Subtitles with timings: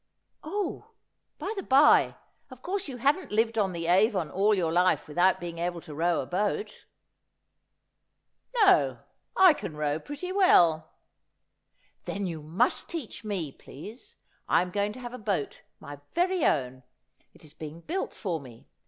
[0.43, 0.95] Oh,
[1.37, 2.15] by the bye,
[2.49, 5.93] of course you haven't lived on the Avon all your life without being able to
[5.93, 6.87] row a boat
[8.63, 8.97] ?''No;
[9.37, 10.89] I can row pretty well.''
[12.05, 14.15] Then you must teach me, please.
[14.49, 16.81] I am going to have a boat, my very own.
[17.35, 18.67] It is being built for me.